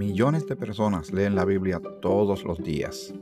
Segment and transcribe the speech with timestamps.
[0.00, 3.12] Millones de personas leen la Biblia todos los días.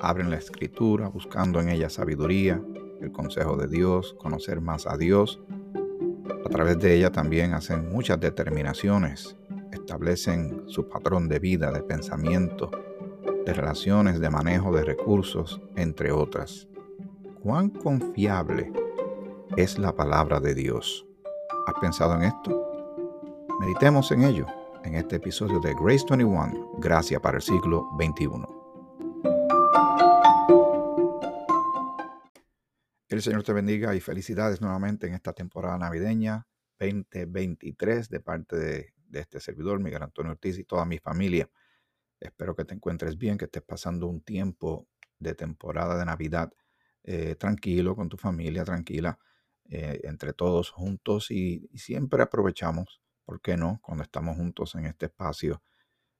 [0.00, 2.62] Abren la escritura buscando en ella sabiduría,
[3.02, 5.38] el consejo de Dios, conocer más a Dios.
[6.46, 9.36] A través de ella también hacen muchas determinaciones,
[9.70, 12.70] establecen su patrón de vida, de pensamiento,
[13.44, 16.68] de relaciones, de manejo de recursos, entre otras.
[17.42, 18.72] ¿Cuán confiable
[19.58, 21.06] es la palabra de Dios?
[21.66, 22.66] ¿Has pensado en esto?
[23.60, 24.46] Meditemos en ello
[24.84, 28.28] en este episodio de Grace 21, Gracia para el siglo XXI.
[33.08, 36.46] El Señor te bendiga y felicidades nuevamente en esta temporada navideña
[36.78, 41.50] 2023 de parte de, este servidor, Miguel Antonio Ortiz y toda mi familia.
[42.18, 46.52] Espero que te encuentres bien, que estés pasando un tiempo de temporada de Navidad
[47.04, 49.18] eh, tranquilo con tu familia, tranquila,
[49.68, 53.80] eh, entre todos juntos y siempre aprovechamos ¿por qué no?
[53.82, 55.62] Cuando estamos juntos en este espacio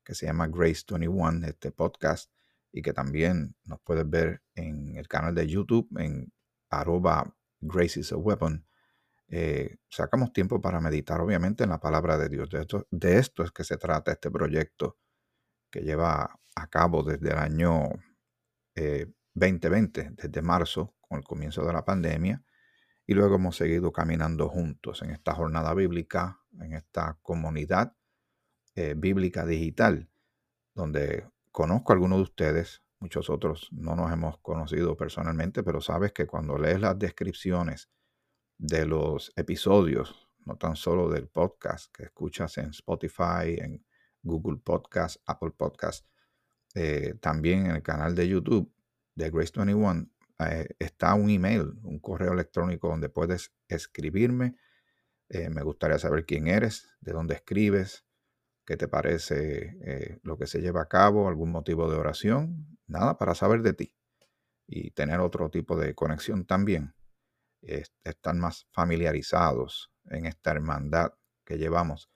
[0.03, 2.33] que se llama Grace 21, este podcast,
[2.73, 6.33] y que también nos puedes ver en el canal de YouTube en
[6.70, 8.67] arroba Grace is a Weapon.
[9.28, 12.48] Eh, sacamos tiempo para meditar, obviamente, en la palabra de Dios.
[12.48, 14.97] De esto, es que se trata este proyecto
[15.70, 17.91] que lleva a cabo desde el año
[18.75, 22.42] 2020, eh, desde marzo, con el comienzo de la pandemia,
[23.06, 27.97] y luego hemos seguido caminando juntos en esta jornada bíblica, en esta comunidad
[28.75, 30.09] eh, bíblica digital,
[30.75, 36.12] donde conozco a algunos de ustedes, muchos otros no nos hemos conocido personalmente, pero sabes
[36.12, 37.91] que cuando lees las descripciones
[38.59, 43.84] de los episodios, no tan solo del podcast que escuchas en Spotify, en
[44.22, 46.06] Google Podcast, Apple Podcast,
[46.75, 48.72] eh, también en el canal de YouTube
[49.14, 50.06] de Grace 21,
[50.51, 54.57] eh, está un email, un correo electrónico donde puedes escribirme.
[55.29, 58.05] Eh, me gustaría saber quién eres, de dónde escribes,
[58.65, 63.19] qué te parece eh, lo que se lleva a cabo, algún motivo de oración, nada
[63.19, 63.94] para saber de ti
[64.66, 66.95] y tener otro tipo de conexión también.
[67.62, 71.12] estar más familiarizados en esta hermandad
[71.45, 72.11] que llevamos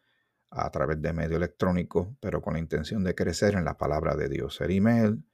[0.50, 4.28] a través de medio electrónico, pero con la intención de crecer en la palabra de
[4.28, 4.60] Dios.
[4.60, 5.24] El email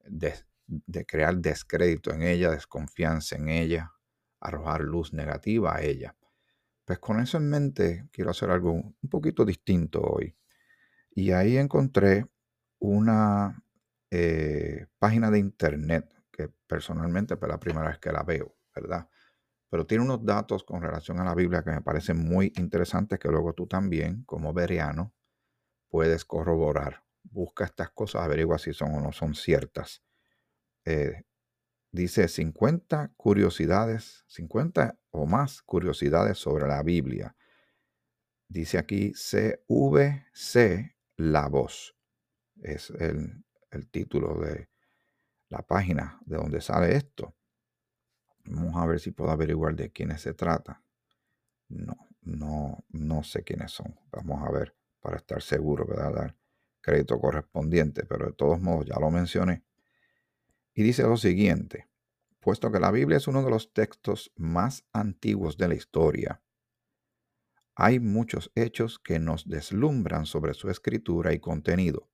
[0.05, 3.93] de, crear descrédito en ella, desconfianza en ella,
[4.41, 6.15] arrojar luz negativa a ella.
[6.85, 10.35] Pues con eso en mente quiero hacer algo un poquito distinto hoy.
[11.11, 12.27] Y ahí encontré
[12.79, 13.63] una
[14.11, 19.07] eh, página de internet que personalmente es pues, la primera vez que la veo, ¿verdad?
[19.73, 23.27] Pero tiene unos datos con relación a la Biblia que me parecen muy interesantes que
[23.27, 25.15] luego tú también, como veriano,
[25.89, 27.03] puedes corroborar.
[27.23, 30.03] Busca estas cosas, averigua si son o no son ciertas.
[30.85, 31.23] Eh,
[31.91, 37.35] dice 50 curiosidades, 50 o más curiosidades sobre la Biblia.
[38.47, 41.97] Dice aquí CVC La Voz.
[42.61, 44.69] Es el, el título de
[45.49, 47.33] la página de donde sale esto.
[48.45, 50.83] Vamos a ver si puedo averiguar de quiénes se trata.
[51.69, 53.99] No, no, no sé quiénes son.
[54.11, 56.13] Vamos a ver para estar seguro, ¿verdad?
[56.13, 56.37] Dar
[56.81, 59.63] crédito correspondiente, pero de todos modos ya lo mencioné.
[60.73, 61.89] Y dice lo siguiente,
[62.39, 66.43] puesto que la Biblia es uno de los textos más antiguos de la historia,
[67.75, 72.07] hay muchos hechos que nos deslumbran sobre su escritura y contenido,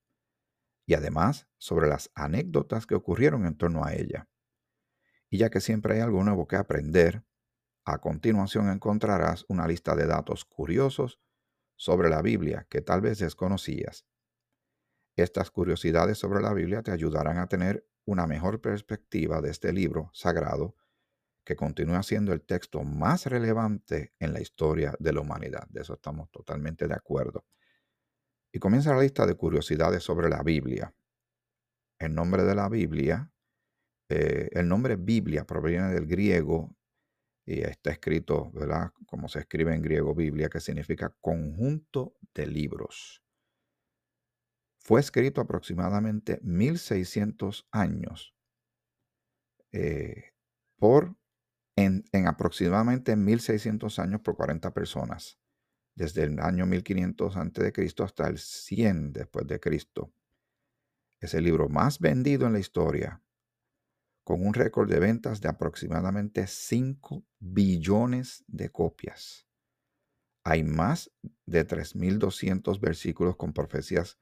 [0.86, 4.29] y además sobre las anécdotas que ocurrieron en torno a ella.
[5.30, 7.24] Y ya que siempre hay algo nuevo que aprender,
[7.84, 11.20] a continuación encontrarás una lista de datos curiosos
[11.76, 14.04] sobre la Biblia que tal vez desconocías.
[15.16, 20.10] Estas curiosidades sobre la Biblia te ayudarán a tener una mejor perspectiva de este libro
[20.12, 20.74] sagrado
[21.44, 25.66] que continúa siendo el texto más relevante en la historia de la humanidad.
[25.68, 27.44] De eso estamos totalmente de acuerdo.
[28.52, 30.94] Y comienza la lista de curiosidades sobre la Biblia.
[31.98, 33.30] El nombre de la Biblia,
[34.10, 36.76] eh, el nombre Biblia proviene del griego
[37.46, 38.90] y está escrito, ¿verdad?
[39.06, 43.22] Como se escribe en griego Biblia, que significa conjunto de libros.
[44.80, 48.34] Fue escrito aproximadamente 1600 años
[49.70, 50.32] eh,
[50.76, 51.16] por,
[51.76, 55.38] en, en aproximadamente 1600 años por 40 personas
[55.94, 57.94] desde el año 1500 a.C.
[58.02, 60.12] hasta el 100 después de Cristo.
[61.20, 63.22] Es el libro más vendido en la historia,
[64.30, 69.48] con un récord de ventas de aproximadamente 5 billones de copias.
[70.44, 71.10] Hay más
[71.46, 74.20] de 3.200 versículos con profecías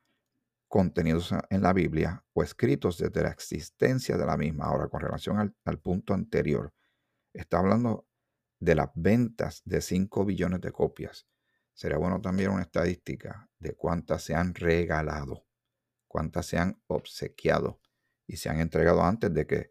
[0.66, 4.64] contenidos en la Biblia o escritos desde la existencia de la misma.
[4.64, 6.72] Ahora, con relación al, punto anterior,
[7.34, 8.08] está hablando
[8.60, 11.28] de las ventas de 5 billones de copias.
[11.75, 15.44] Sería bueno también una estadística de cuántas se han regalado,
[16.06, 17.82] cuántas se han obsequiado
[18.26, 19.70] y se han entregado antes de que,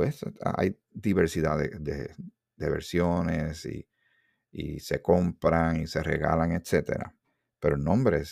[0.00, 2.14] pues, hay diversidad de,
[2.56, 7.14] versiones y, se compran y se regalan, etcétera.
[7.58, 8.22] Pero el nombre,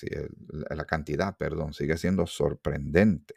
[0.70, 3.34] la cantidad, perdón, sigue siendo sorprendente.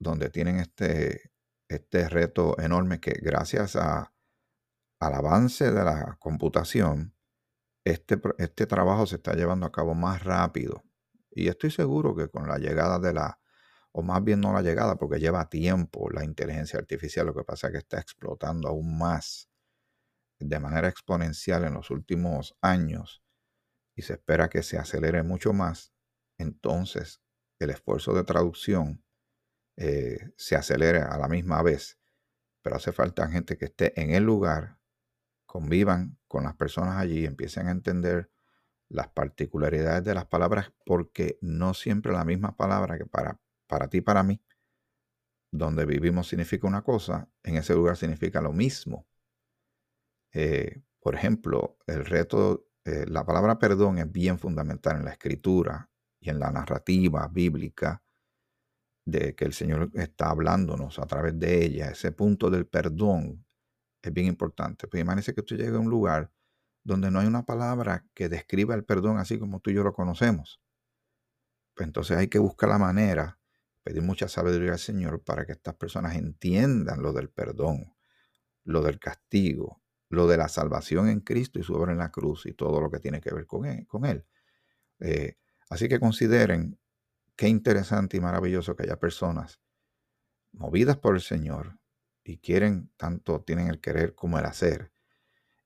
[0.00, 1.32] donde tienen este,
[1.68, 4.08] este reto enorme que gracias al
[5.00, 7.14] avance de la computación,
[7.84, 10.84] este, este trabajo se está llevando a cabo más rápido.
[11.30, 13.38] Y estoy seguro que con la llegada de la
[13.98, 17.66] o más bien no la llegada, porque lleva tiempo la inteligencia artificial, lo que pasa
[17.66, 19.50] es que está explotando aún más
[20.38, 23.24] de manera exponencial en los últimos años
[23.96, 25.92] y se espera que se acelere mucho más,
[26.38, 27.20] entonces
[27.58, 29.02] el esfuerzo de traducción
[29.76, 31.98] eh, se acelere a la misma vez,
[32.62, 34.78] pero hace falta gente que esté en el lugar,
[35.44, 38.30] convivan con las personas allí, empiecen a entender
[38.88, 44.00] las particularidades de las palabras, porque no siempre la misma palabra que para para ti
[44.00, 44.40] para mí,
[45.52, 49.06] donde vivimos significa una cosa, en ese lugar significa lo mismo.
[50.32, 55.90] Eh, por ejemplo, el reto, eh, la palabra perdón es bien fundamental en la escritura
[56.20, 58.02] y en la narrativa bíblica
[59.06, 61.90] de que el Señor está hablándonos a través de ella.
[61.90, 63.46] Ese punto del perdón
[64.02, 64.86] es bien importante.
[64.86, 66.30] Pues imagínese que usted llegue a un lugar
[66.84, 69.94] donde no hay una palabra que describa el perdón así como tú y yo lo
[69.94, 70.60] conocemos.
[71.74, 73.37] Pues entonces hay que buscar la manera
[73.88, 77.94] pedir mucha sabiduría al Señor para que estas personas entiendan lo del perdón,
[78.64, 82.44] lo del castigo, lo de la salvación en Cristo y su obra en la cruz
[82.44, 83.86] y todo lo que tiene que ver con Él.
[83.86, 84.26] Con él.
[85.00, 85.38] Eh,
[85.70, 86.78] así que consideren
[87.34, 89.58] qué interesante y maravilloso que haya personas
[90.52, 91.78] movidas por el Señor
[92.22, 94.92] y quieren, tanto tienen el querer como el hacer,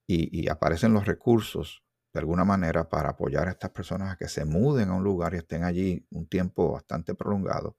[0.05, 1.83] y aparecen los recursos
[2.13, 5.33] de alguna manera para apoyar a estas personas a que se muden a un lugar
[5.33, 7.77] y estén allí un tiempo bastante prolongado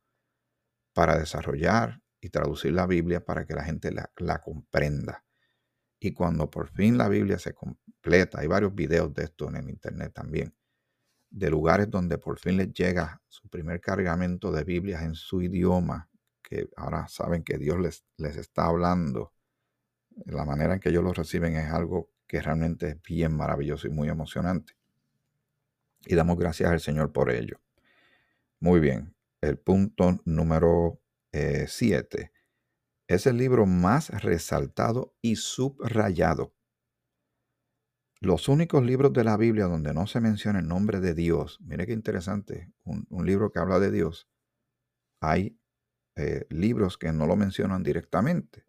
[0.95, 5.25] para desarrollar y traducir la Biblia para que la gente la, comprenda.
[6.01, 9.69] Y cuando por fin la Biblia se completa, hay varios videos de esto en el
[9.69, 10.55] Internet también,
[11.29, 16.09] de lugares donde por fin les llega su primer cargamento de Biblias en su idioma,
[16.43, 19.35] que ahora saben que Dios les, les está hablando.
[20.27, 23.91] La manera en que ellos lo reciben es algo que realmente es bien maravilloso y
[23.91, 24.75] muy emocionante.
[26.07, 27.61] Y damos gracias al Señor por ello.
[28.61, 29.13] Muy bien,
[29.49, 31.01] el punto número
[31.33, 32.21] 7.
[32.21, 32.33] Eh,
[33.07, 36.55] es el libro más resaltado y subrayado.
[38.21, 41.87] Los únicos libros de la Biblia donde no se menciona el nombre de Dios, mire
[41.87, 44.31] qué interesante, un, libro que habla de Dios,
[45.21, 45.61] hay
[46.17, 48.67] eh, libros que no lo mencionan directamente.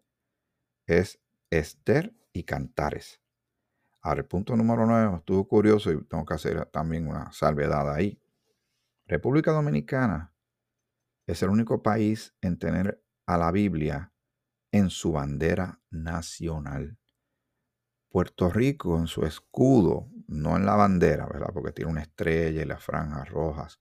[0.86, 1.18] Es
[1.48, 3.22] Esther y Cantares.
[4.02, 8.20] Ahora, el punto número 9 estuvo curioso y tengo que hacer también una salvedad ahí.
[9.06, 10.35] República Dominicana
[11.26, 14.12] Es el único país en tener a la Biblia
[14.70, 16.98] en su bandera nacional.
[18.08, 21.50] Puerto Rico en su escudo, no en la bandera, ¿verdad?
[21.52, 23.80] Porque tiene una estrella y las franjas rojas,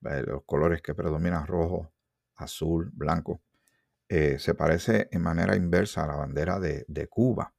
[0.00, 1.92] los colores que predominan rojo,
[2.36, 3.42] azul, blanco.
[4.08, 7.54] Eh, se parece en manera inversa a la bandera de, Cuba.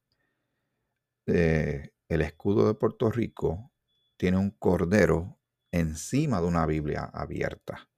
[1.26, 3.72] Eh, el escudo de Puerto Rico
[4.16, 5.40] tiene un cordero
[5.72, 7.89] encima de una Biblia abierta.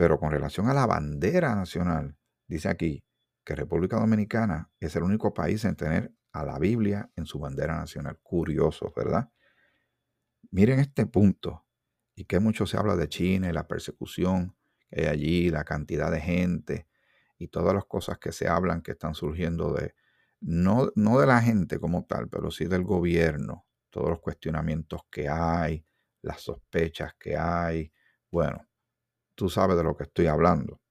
[0.00, 2.16] Pero con relación a la bandera nacional,
[2.48, 3.04] dice aquí
[3.44, 7.76] que República Dominicana es el único país en tener a la Biblia en su bandera
[7.76, 8.18] nacional.
[8.22, 9.30] Curioso, ¿verdad?
[10.52, 11.66] Miren este punto,
[12.14, 14.56] y que mucho se habla de China y la persecución
[14.88, 16.88] que hay allí, la cantidad de gente
[17.36, 19.94] y todas las cosas que se hablan que están surgiendo de,
[20.40, 25.28] no, no de la gente como tal, pero sí del gobierno, todos los cuestionamientos que
[25.28, 25.84] hay,
[26.22, 27.92] las sospechas que hay.
[28.30, 28.69] Bueno,
[29.40, 30.82] tú sabes de lo que estoy hablando.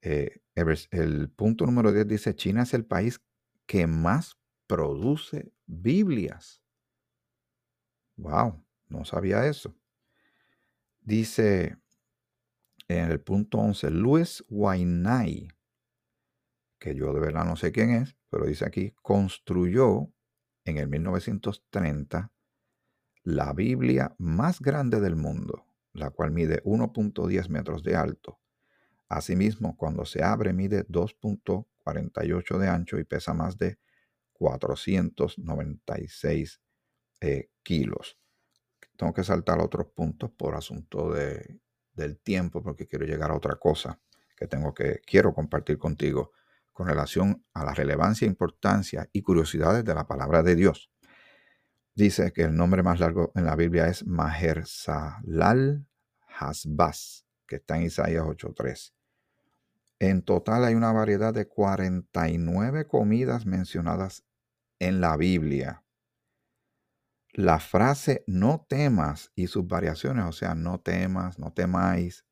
[0.00, 3.20] Eh, el, punto número 10 dice, China es el país
[3.66, 6.62] que más produce Biblias.
[8.16, 9.76] Wow, no sabía eso.
[11.02, 11.76] Dice
[12.88, 15.48] en el punto 11, Luis Wainai,
[16.78, 20.10] que yo de verdad no sé quién es, pero dice aquí, construyó
[20.64, 22.32] en el 1930
[23.22, 28.38] la Biblia más grande del mundo, la cual mide 1.10 metros de alto.
[29.08, 33.78] Asimismo, cuando se abre mide 2.48 de ancho y pesa más de
[34.32, 36.60] 496
[37.20, 38.18] eh, kilos.
[38.96, 41.60] Tengo que saltar otros puntos por asunto de,
[41.92, 44.00] del tiempo porque quiero llegar a otra cosa
[44.36, 46.32] que tengo que quiero compartir contigo
[46.72, 50.90] con relación a la relevancia, importancia y curiosidades de la palabra de Dios
[51.94, 55.86] dice que el nombre más largo en la Biblia es Mahersalal
[56.38, 58.92] Hasbaz, que está en Isaías 8.3.
[59.98, 64.24] En total hay una variedad de 49 comidas mencionadas
[64.78, 65.84] en la Biblia.
[67.32, 72.24] La frase no temas y sus variaciones, o sea, no temas, no temáis.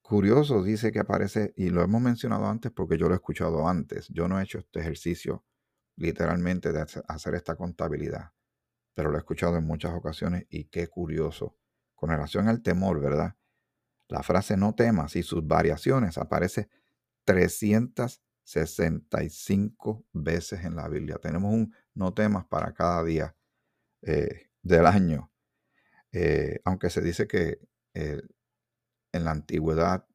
[0.00, 4.08] Curioso dice que aparece, y lo hemos mencionado antes porque yo lo he escuchado antes.
[4.08, 5.44] Yo no he hecho este ejercicio
[5.96, 8.32] literalmente de hacer esta contabilidad
[8.98, 11.56] pero lo he escuchado en muchas ocasiones y qué curioso.
[11.94, 13.36] Con relación al temor, ¿verdad?
[14.08, 16.68] La frase no temas y sus variaciones aparece
[17.24, 21.18] 365 veces en la Biblia.
[21.22, 23.36] Tenemos un no temas para cada día
[24.02, 25.30] eh, del año.
[26.10, 27.60] Eh, aunque se dice que
[27.94, 28.20] eh,
[29.12, 30.08] en la antigüedad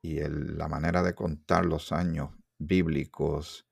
[0.00, 3.68] y la manera de contar los años bíblicos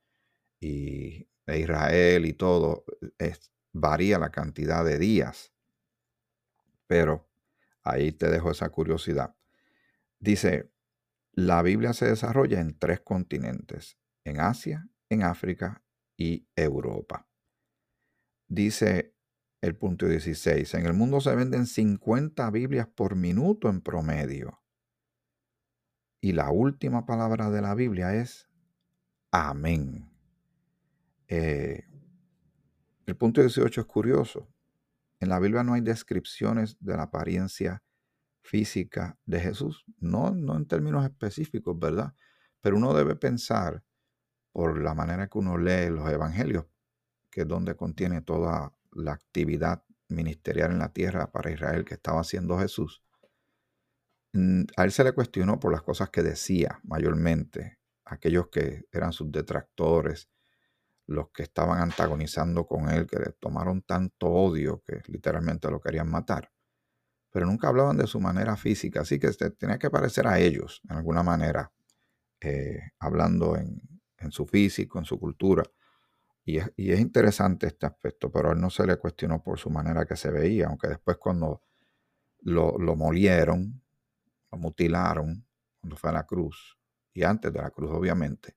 [0.60, 2.84] y de Israel y todo
[3.16, 5.52] es varía la cantidad de días.
[6.86, 7.28] Pero
[7.82, 9.34] ahí te dejo esa curiosidad.
[10.18, 10.70] Dice,
[11.32, 15.82] la Biblia se desarrolla en tres continentes, en Asia, en África
[16.16, 17.28] y Europa.
[18.48, 19.14] Dice
[19.60, 24.62] el punto 16, en el mundo se venden 50 Biblias por minuto en promedio.
[26.20, 28.48] Y la última palabra de la Biblia es
[29.30, 30.10] amén.
[31.28, 31.84] Eh,
[33.08, 34.46] el punto 18 es curioso.
[35.18, 37.82] En la Biblia no hay descripciones de la apariencia
[38.42, 42.12] física de Jesús, no, no en términos específicos, ¿verdad?
[42.60, 43.82] Pero uno debe pensar
[44.52, 46.66] por la manera que uno lee los evangelios,
[47.30, 52.20] que es donde contiene toda la actividad ministerial en la tierra para Israel que estaba
[52.20, 53.02] haciendo Jesús.
[54.34, 59.14] Mm, a él se le cuestionó por las cosas que decía mayormente, aquellos que eran
[59.14, 60.28] sus detractores,
[61.08, 66.10] los que estaban antagonizando con él, que le tomaron tanto odio que literalmente lo querían
[66.10, 66.52] matar.
[67.30, 70.96] Pero nunca hablaban de su manera física, así que tenía que parecer a ellos, en
[70.96, 71.72] alguna manera,
[72.40, 73.80] eh, hablando en,
[74.30, 75.62] su físico, en su cultura.
[76.44, 80.04] Y es, interesante este aspecto, pero a él no se le cuestionó por su manera
[80.04, 81.62] que se veía, aunque después cuando
[82.40, 83.82] lo, lo molieron,
[84.52, 85.46] lo mutilaron,
[85.80, 86.78] cuando fue a la cruz,
[87.14, 88.56] y antes de la cruz obviamente,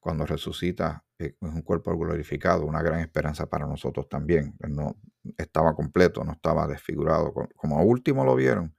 [0.00, 4.54] cuando resucita es un cuerpo glorificado, una gran esperanza para nosotros también.
[4.68, 4.96] no
[5.36, 7.32] estaba completo, no estaba desfigurado.
[7.56, 8.74] Como último lo vieron,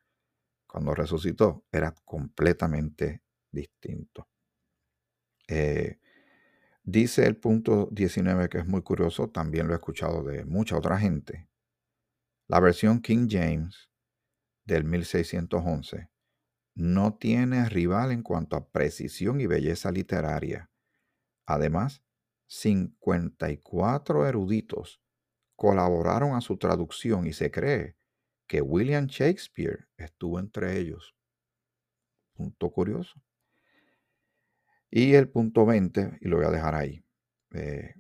[0.68, 4.28] cuando resucitó, era completamente distinto.
[5.48, 6.00] Eh,
[6.84, 11.00] dice el punto 19 que es muy curioso, también lo he escuchado de mucha otra
[11.00, 11.48] gente.
[12.48, 13.90] La versión King James
[14.66, 16.10] del 1611
[16.76, 20.70] no tiene rival en cuanto a precisión y belleza literaria.
[21.46, 22.04] Además,
[22.48, 25.02] 54 eruditos
[25.56, 27.98] colaboraron a su traducción y se cree
[28.48, 31.16] que William Shakespeare estuvo entre ellos.
[32.34, 33.22] Punto curioso.
[34.90, 37.04] Y el punto 20, y lo voy a dejar ahí.
[37.54, 37.94] Eh,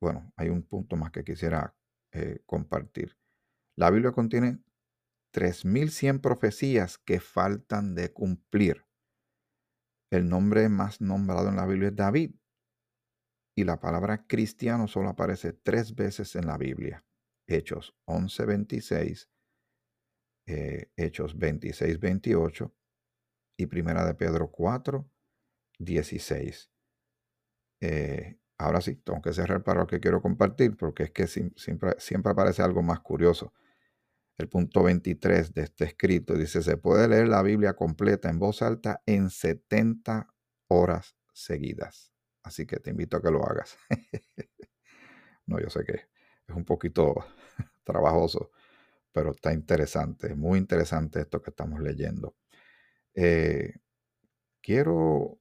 [0.00, 1.74] bueno, hay un punto más que quisiera
[2.12, 3.16] eh, compartir.
[3.76, 4.58] La Biblia contiene
[5.32, 8.84] 3.100 profecías que faltan de cumplir.
[10.10, 12.34] El nombre más nombrado en la Biblia es David.
[13.58, 17.04] Y la palabra cristiano solo aparece tres veces en la Biblia.
[17.44, 19.28] Hechos 11:26,
[20.46, 22.72] eh, Hechos 26:28
[23.56, 25.10] y Primera de Pedro 4,
[25.76, 26.70] 16.
[27.80, 31.96] Eh, ahora sí, tengo que cerrar para lo que quiero compartir porque es que siempre,
[31.98, 33.54] siempre aparece algo más curioso.
[34.36, 38.62] El punto 23 de este escrito dice, se puede leer la Biblia completa en voz
[38.62, 40.32] alta en 70
[40.68, 42.12] horas seguidas.
[42.48, 43.76] Así que te invito a que lo hagas.
[45.46, 45.92] no, yo sé que
[46.46, 47.14] es un poquito
[47.84, 48.52] trabajoso,
[49.12, 52.36] pero está interesante, muy interesante esto que estamos leyendo.
[53.12, 53.74] Eh,
[54.62, 55.38] quiero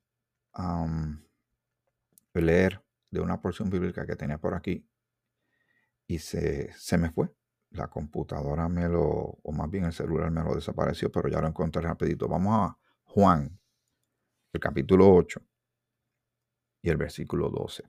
[2.33, 4.85] leer de una porción bíblica que tenía por aquí
[6.07, 7.29] y se, se me fue.
[7.69, 9.03] La computadora me lo,
[9.43, 12.27] o más bien el celular me lo desapareció, pero ya lo encontré rapidito.
[12.27, 13.57] Vamos a Juan,
[14.51, 15.41] el capítulo 8
[16.87, 17.83] y el versículo 12.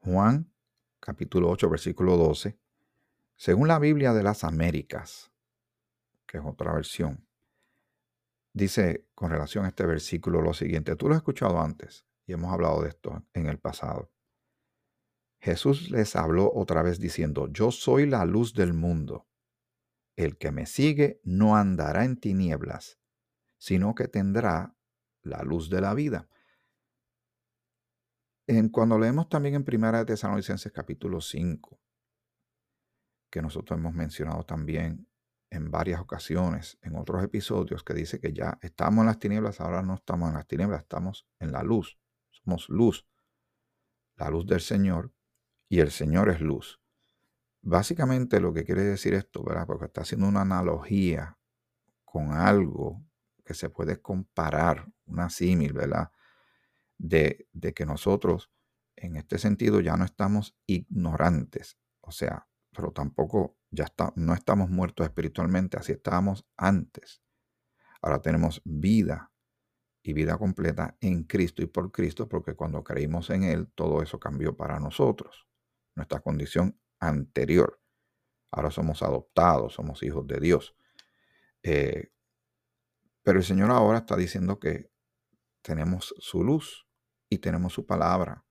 [0.00, 0.52] Juan,
[1.00, 2.58] capítulo 8, versículo 12.
[3.36, 5.32] Según la Biblia de las Américas,
[6.26, 7.26] que es otra versión,
[8.52, 10.94] dice con relación a este versículo lo siguiente.
[10.94, 14.12] Tú lo has escuchado antes y hemos hablado de esto en el pasado.
[15.40, 19.26] Jesús les habló otra vez diciendo, yo soy la luz del mundo.
[20.16, 22.98] El que me sigue no andará en tinieblas,
[23.56, 24.76] sino que tendrá
[25.22, 26.28] la luz de la vida.
[28.46, 31.80] En, cuando leemos también en Primera de Tesalonicenses capítulo 5,
[33.30, 35.08] que nosotros hemos mencionado también
[35.48, 39.82] en varias ocasiones, en otros episodios, que dice que ya estamos en las tinieblas, ahora
[39.82, 41.98] no estamos en las tinieblas, estamos en la luz,
[42.30, 43.06] somos luz,
[44.16, 45.12] la luz del Señor,
[45.68, 46.80] y el Señor es luz.
[47.62, 49.66] Básicamente lo que quiere decir esto, ¿verdad?
[49.66, 51.38] Porque está haciendo una analogía
[52.04, 53.02] con algo
[53.42, 56.10] que se puede comparar, una símil, ¿verdad?
[56.98, 58.50] De, que nosotros
[58.96, 64.70] en este sentido ya no estamos ignorantes, o sea, pero tampoco ya está, no estamos
[64.70, 67.22] muertos espiritualmente, así estábamos antes.
[68.00, 69.32] Ahora tenemos vida
[70.02, 74.20] y vida completa en Cristo y por Cristo, porque cuando creímos en Él, todo eso
[74.20, 75.48] cambió para nosotros,
[75.94, 77.80] nuestra condición anterior.
[78.50, 80.76] Ahora somos adoptados, somos hijos de Dios.
[81.62, 82.12] Eh,
[83.22, 84.90] pero el Señor ahora está diciendo que
[85.64, 86.86] tenemos su luz
[87.28, 88.44] y tenemos su palabra,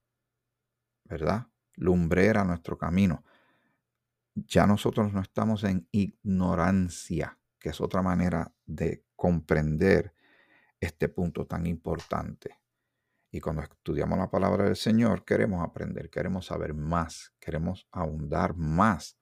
[1.04, 1.46] ¿verdad?
[1.76, 3.24] Lumbrera nuestro camino
[4.34, 10.12] ya nosotros no estamos en ignorancia, que es otra manera de comprender
[10.80, 12.58] este punto tan importante.
[13.30, 19.18] Y cuando estudiamos la palabra del Señor, queremos aprender, queremos saber más, queremos ahondar más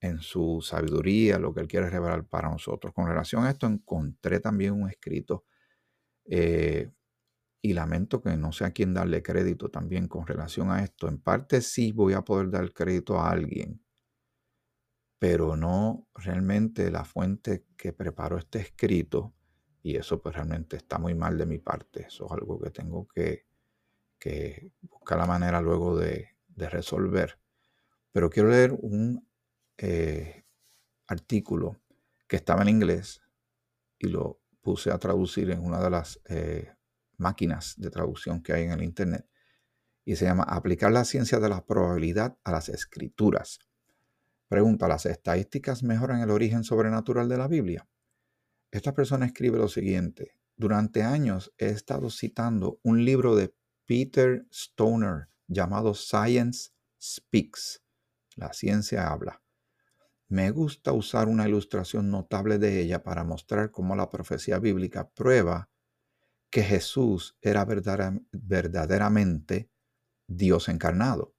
[0.00, 2.92] en su sabiduría, lo que Él quiere revelar para nosotros.
[2.94, 5.44] Con relación a esto, encontré también un escrito
[6.24, 6.90] eh,
[7.62, 11.08] y lamento que no sé a quién darle crédito también con relación a esto.
[11.08, 13.82] En parte sí voy a poder dar crédito a alguien
[15.20, 19.34] pero no realmente la fuente que preparó este escrito,
[19.82, 23.06] y eso pues realmente está muy mal de mi parte, eso es algo que tengo
[23.06, 23.44] que,
[24.80, 27.38] buscar la manera luego de, resolver.
[28.12, 29.26] Pero quiero leer un
[29.78, 30.44] eh,
[31.06, 31.78] artículo
[32.26, 33.22] que estaba en inglés
[33.98, 36.74] y lo puse a traducir en una de las eh,
[37.20, 39.28] máquinas de traducción que hay en el Internet
[40.04, 43.60] y se llama Aplicar la ciencia de la probabilidad a las escrituras
[44.50, 47.88] Pregunta, ¿las estadísticas mejoran el origen sobrenatural de la Biblia?
[48.72, 50.32] Esta persona escribe lo siguiente.
[50.56, 53.54] Durante años he estado citando un libro de
[53.86, 57.80] Peter Stoner llamado Science Speaks.
[58.34, 59.40] La ciencia habla.
[60.26, 65.70] Me gusta usar una ilustración notable de ella para mostrar cómo la profecía bíblica prueba
[66.50, 69.70] que Jesús era verdaderamente
[70.26, 71.34] Dios encarnado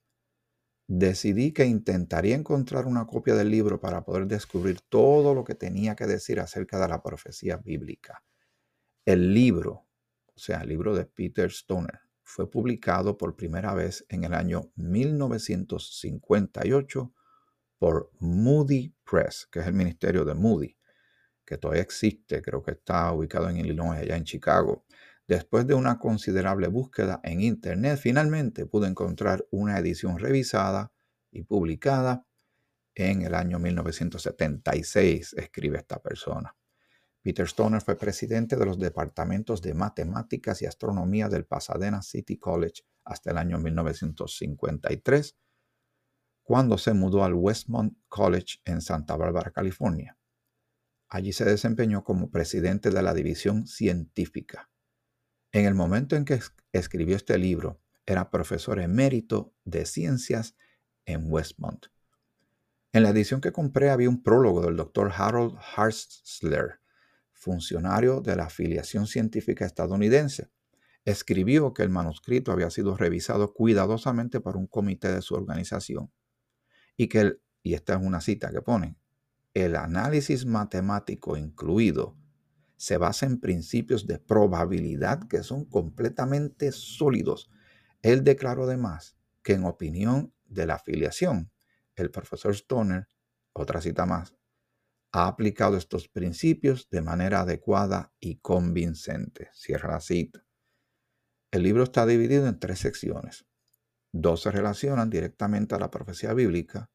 [0.93, 5.95] decidí que intentaría encontrar una copia del libro para poder descubrir todo lo que tenía
[5.95, 8.25] que decir acerca de la profecía bíblica.
[9.05, 9.87] El libro,
[10.35, 14.73] o sea, el libro de Peter Stoner, fue publicado por primera vez en el año
[14.75, 17.13] 1958
[17.77, 20.75] por Moody Press, que es el ministerio de Moody,
[21.51, 24.85] que todavía existe, creo que está ubicado en Illinois, allá en Chicago.
[25.27, 30.93] Después de una considerable búsqueda en Internet, finalmente pude encontrar una edición revisada
[31.29, 32.25] y publicada
[32.95, 36.55] en el año 1976, escribe esta persona.
[37.21, 42.83] Peter Stoner fue presidente de los departamentos de matemáticas y astronomía del Pasadena City College
[43.03, 45.35] hasta el año 1953,
[46.43, 50.17] cuando se mudó al Westmont College en Santa Bárbara, California.
[51.13, 54.71] Allí se desempeñó como presidente de la división científica.
[55.51, 56.39] En el momento en que
[56.71, 60.55] escribió este libro, era profesor emérito de ciencias
[61.03, 61.87] en Westmont.
[62.93, 66.79] En la edición que compré había un prólogo del doctor Harold Harsler,
[67.33, 70.49] funcionario de la afiliación científica estadounidense.
[71.03, 76.09] Escribió que el manuscrito había sido revisado cuidadosamente por un comité de su organización
[76.95, 78.95] y que, el, y esta es una cita que pone,
[79.53, 82.17] el análisis matemático incluido
[82.77, 87.49] se basa en principios de probabilidad que son completamente sólidos.
[88.01, 91.51] Él declaró además que en opinión de la afiliación,
[91.95, 93.07] el profesor Stoner,
[93.53, 94.33] otra cita más,
[95.11, 99.49] ha aplicado estos principios de manera adecuada y convincente.
[99.53, 100.43] Cierra la cita.
[101.51, 103.45] El libro está dividido en tres secciones.
[104.13, 106.89] Dos se relacionan directamente a la profecía bíblica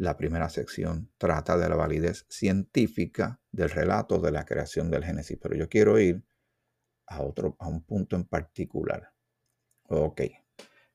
[0.00, 5.38] la primera sección trata de la validez científica del relato de la creación del Génesis,
[5.38, 6.24] pero yo quiero ir
[7.06, 9.12] a otro a un punto en particular.
[9.88, 10.22] Ok.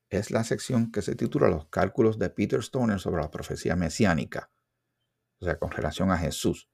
[0.09, 4.51] Es la sección que se titula Los cálculos de Peter Stoner sobre la profecía mesiánica,
[5.39, 6.71] o sea, con relación a Jesús.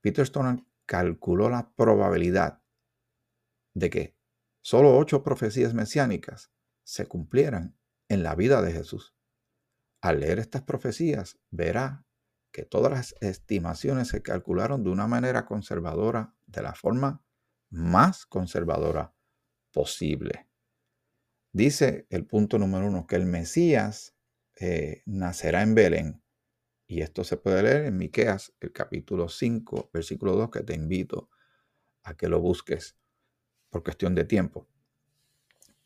[0.00, 2.64] Peter Stoner calculó la probabilidad
[3.74, 4.16] de que
[4.60, 6.50] solo ocho profecías mesiánicas
[6.82, 7.78] se cumplieran
[8.08, 9.14] en la vida de Jesús.
[10.00, 12.06] Al leer estas profecías, verá
[12.52, 17.22] que todas las estimaciones se calcularon de una manera conservadora, de la forma
[17.68, 19.14] más conservadora
[19.72, 20.48] posible.
[21.52, 24.16] Dice el punto número uno que el Mesías
[24.58, 26.22] eh, nacerá en Belén.
[26.86, 31.30] Y esto se puede leer en Miqueas, el capítulo 5, versículo 2, que te invito
[32.02, 32.96] a que lo busques
[33.68, 34.68] por cuestión de tiempo.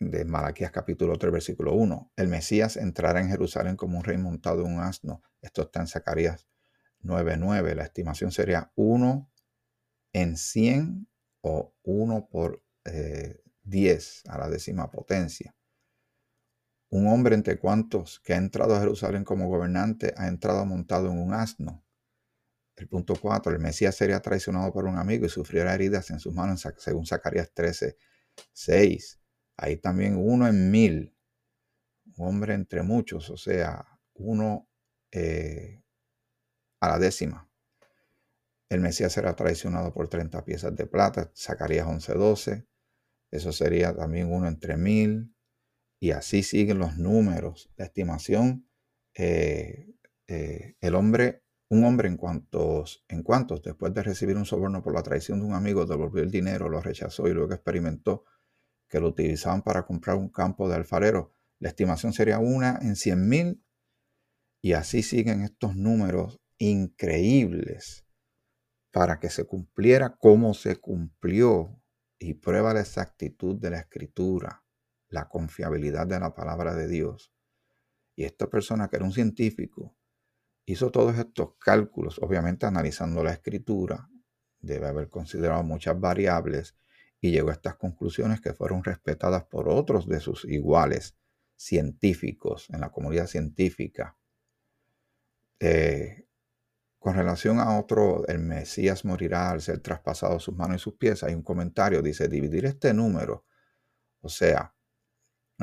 [0.00, 2.12] de Malaquías capítulo 3, versículo 1.
[2.16, 5.22] El Mesías entrará en Jerusalén como un rey montado en un asno.
[5.40, 6.48] Esto está en Zacarías
[7.04, 7.76] 9.9.
[7.76, 9.30] La estimación sería 1
[10.12, 11.08] en 100
[11.42, 12.64] o 1 por
[13.62, 15.54] 10 a la décima potencia
[16.92, 21.18] un hombre entre cuantos que ha entrado a Jerusalén como gobernante ha entrado montado en
[21.18, 21.82] un asno.
[22.76, 26.34] El punto 4, el Mesías sería traicionado por un amigo y sufrirá heridas en sus
[26.34, 27.96] manos, según Zacarías 13,
[28.52, 29.20] 6.
[29.56, 31.16] Ahí también uno en mil,
[32.18, 34.68] un hombre entre muchos, o sea, uno
[35.10, 35.82] eh,
[36.80, 37.48] a la décima.
[38.68, 42.66] El Mesías será traicionado por 30 piezas de plata, Zacarías 11, 12.
[43.30, 45.31] Eso sería también uno entre mil.
[46.02, 47.70] Y así siguen los números.
[47.76, 48.68] La estimación,
[49.14, 49.94] eh,
[50.26, 54.94] eh, el hombre, un hombre en cuantos, en cuantos, después de recibir un soborno por
[54.94, 58.24] la traición de un amigo, devolvió el dinero, lo rechazó y luego experimentó
[58.88, 61.36] que lo utilizaban para comprar un campo de alfarero.
[61.60, 63.64] La estimación sería una en 100 mil.
[64.60, 68.08] Y así siguen estos números increíbles
[68.90, 71.80] para que se cumpliera como se cumplió
[72.18, 74.62] y prueba la exactitud de la escritura
[75.12, 77.32] la confiabilidad de la palabra de Dios.
[78.16, 79.94] Y esta persona que era un científico
[80.64, 84.08] hizo todos estos cálculos, obviamente analizando la escritura,
[84.58, 86.76] debe haber considerado muchas variables
[87.20, 91.16] y llegó a estas conclusiones que fueron respetadas por otros de sus iguales
[91.56, 94.16] científicos en la comunidad científica.
[95.60, 96.26] Eh,
[96.98, 101.22] Con relación a otro, el Mesías morirá al ser traspasado sus manos y sus pies,
[101.24, 103.44] hay un comentario, dice, dividir este número,
[104.20, 104.72] o sea,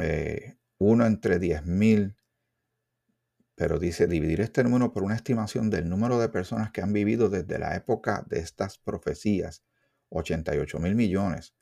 [0.01, 2.15] eh, uno entre diez mil,
[3.55, 7.29] pero dice dividir este número por una estimación del número de personas que han vivido
[7.29, 9.63] desde la época de estas profecías,
[10.09, 11.53] 88 mil millones,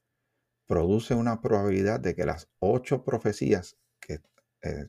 [0.67, 4.21] produce una probabilidad de que las ocho profecías que
[4.61, 4.87] eh,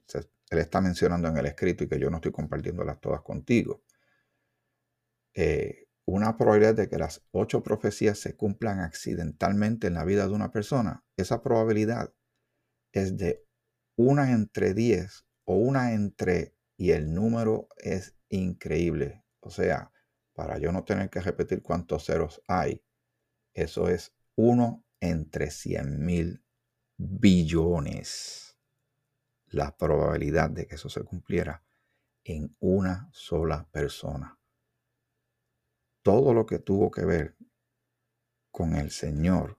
[0.51, 3.83] él está mencionando en el escrito y que yo no estoy compartiéndolas todas contigo,
[5.35, 10.33] eh, una probabilidad de que las ocho profecías se cumplan accidentalmente en la vida de
[10.33, 12.13] una persona, esa probabilidad
[12.93, 13.45] es de
[13.97, 19.25] una entre diez o una entre, y el número es increíble.
[19.41, 19.93] O sea,
[20.35, 22.85] para yo no tener que repetir cuántos ceros hay,
[23.55, 26.45] eso es uno entre cien mil
[26.97, 28.57] billones.
[29.47, 31.65] La probabilidad de que eso se cumpliera
[32.25, 34.39] en una sola persona
[36.09, 37.37] todo lo que tuvo que ver
[38.51, 39.58] con el Señor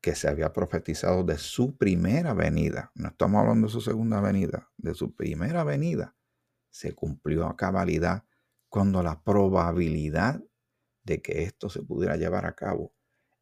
[0.00, 4.70] que se había profetizado de su primera venida, no estamos hablando de su segunda venida,
[4.76, 6.16] de su primera venida,
[6.70, 8.24] se cumplió a cabalidad
[8.68, 10.42] cuando la probabilidad
[11.02, 12.94] de que esto se pudiera llevar a cabo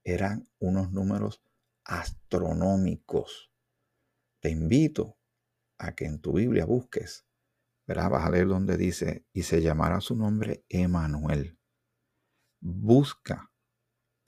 [0.03, 1.43] eran unos números
[1.85, 3.53] astronómicos.
[4.41, 5.19] Te invito
[5.77, 7.27] a que en tu Biblia busques,
[7.87, 11.59] verás, vas a leer donde dice, y se llamará su nombre Emanuel
[12.61, 13.51] busca.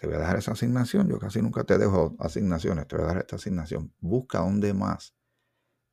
[0.01, 1.09] Te voy a dejar esa asignación.
[1.09, 2.89] Yo casi nunca te dejo asignaciones.
[2.89, 3.93] Te voy a dar esta asignación.
[4.01, 5.15] Busca donde más.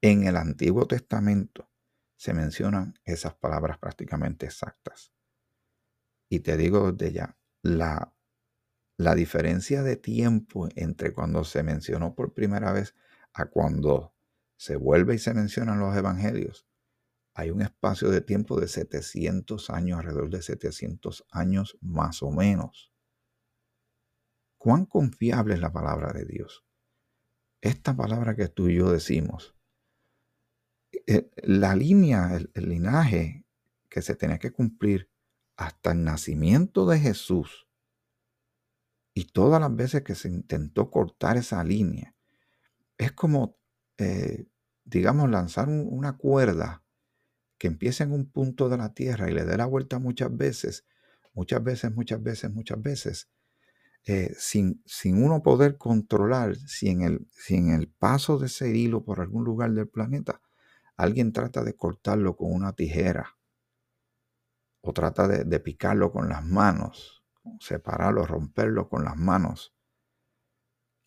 [0.01, 1.69] En el Antiguo Testamento
[2.15, 5.11] se mencionan esas palabras prácticamente exactas.
[6.29, 8.13] Y te digo desde ya, la,
[8.97, 12.95] la diferencia de tiempo entre cuando se mencionó por primera vez
[13.33, 14.13] a cuando
[14.55, 16.65] se vuelve y se mencionan los evangelios
[17.37, 22.91] hay un espacio de tiempo de 700 años, alrededor de 700 años más o menos.
[24.57, 26.65] ¿Cuán confiable es la palabra de Dios?
[27.61, 29.55] Esta palabra que tú y yo decimos,
[31.05, 33.45] eh, la línea, el, linaje
[33.89, 35.09] que se tenía que cumplir
[35.55, 37.67] hasta el nacimiento de Jesús
[39.13, 42.15] y todas las veces que se intentó cortar esa línea,
[42.97, 43.57] es como,
[43.97, 44.47] eh,
[44.83, 46.83] digamos, lanzar una cuerda
[47.57, 50.85] que empiece en un punto de la Tierra y le dé la vuelta muchas veces,
[51.33, 53.29] muchas veces, muchas veces, muchas veces,
[54.07, 58.75] eh, sin, sin, uno poder controlar si en, el, si en el paso de ese
[58.75, 60.41] hilo por algún lugar del planeta
[60.95, 63.37] alguien trata de cortarlo con una tijera
[64.81, 67.25] o trata de, de picarlo con las manos,
[67.59, 69.75] separarlo, romperlo con las manos.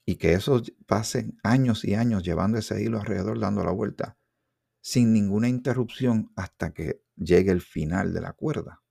[0.05, 4.19] Y que eso pasen años y años llevando ese hilo alrededor dando la vuelta
[4.83, 8.83] sin ninguna interrupción hasta que llegue el final de la cuerda.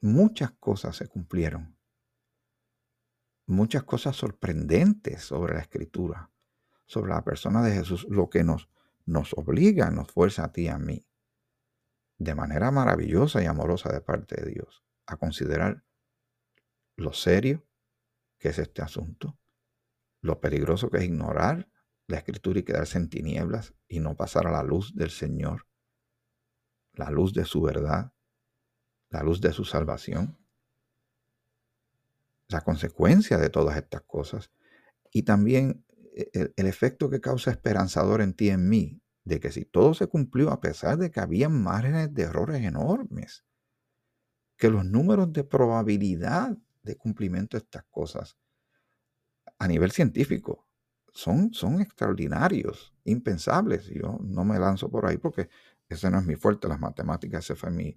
[0.00, 1.76] Muchas cosas se cumplieron.
[3.46, 6.30] Muchas cosas sorprendentes sobre la escritura,
[6.86, 8.68] sobre la persona de Jesús, lo que nos,
[9.06, 11.06] nos obliga, nos fuerza a ti y a mí,
[12.18, 15.84] de manera maravillosa y amorosa de parte de Dios, a considerar
[16.96, 17.66] lo serio
[18.38, 19.38] que es este asunto,
[20.20, 21.68] lo peligroso que es ignorar
[22.06, 25.66] la escritura y quedarse en tinieblas y no pasar a la luz del Señor,
[26.92, 28.12] la luz de su verdad,
[29.10, 30.36] la luz de su salvación,
[32.48, 34.50] la consecuencia de todas estas cosas
[35.12, 39.64] y también e, el, efecto que causa esperanzador en ti en mí, de que si
[39.64, 43.44] todo se cumplió a pesar de que había márgenes de errores enormes,
[44.56, 48.38] que los números de probabilidad de cumplimiento de estas cosas
[49.58, 50.66] a nivel científico
[51.12, 53.86] son, son extraordinarios, impensables.
[53.86, 55.48] Yo no me lanzo por ahí porque
[55.88, 57.96] ese no es mi fuerte, las matemáticas, ese fue mi,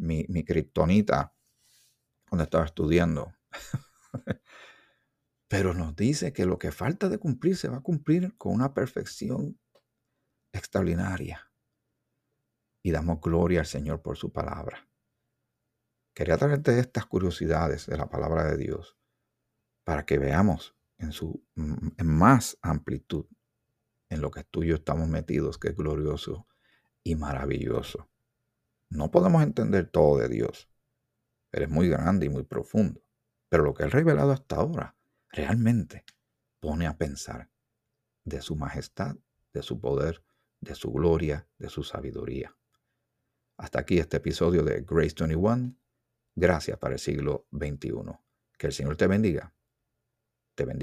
[0.00, 1.34] mi, mi kriptonita
[2.28, 3.32] cuando estaba estudiando.
[5.48, 8.72] Pero nos dice que lo que falta de cumplir se va a cumplir con una
[8.72, 9.58] perfección
[10.52, 11.50] extraordinaria.
[12.82, 14.88] Y damos gloria al Señor por su palabra.
[16.14, 18.96] Quería traerte estas curiosidades de la palabra de Dios
[19.84, 23.26] para que veamos en su en más amplitud
[24.10, 26.46] en lo que tú y estamos metidos, que es glorioso
[27.02, 28.09] y maravilloso.
[28.90, 30.68] No podemos entender todo de Dios.
[31.52, 33.02] Él es muy grande y muy profundo.
[33.48, 34.96] Pero lo que Él ha revelado hasta ahora
[35.30, 36.04] realmente
[36.60, 37.50] pone a pensar
[38.24, 39.16] de su majestad,
[39.52, 40.22] de su poder,
[40.60, 42.56] de su gloria, de su sabiduría.
[43.56, 45.76] Hasta aquí este episodio de Grace 21.
[46.34, 47.92] Gracias para el siglo XXI.
[48.58, 49.54] Que el Señor te bendiga.
[50.54, 50.78] Te bendiga.